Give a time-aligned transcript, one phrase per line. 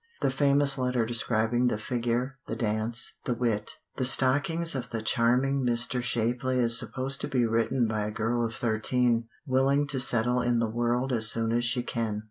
[0.23, 5.61] The famous letter describing the figure, the dance, the wit, the stockings of the charming
[5.63, 6.01] Mr.
[6.01, 10.57] Shapely is supposed to be written by a girl of thirteen, "willing to settle in
[10.57, 12.19] the world as soon as she can."